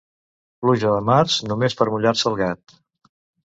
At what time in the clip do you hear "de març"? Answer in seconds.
0.93-1.37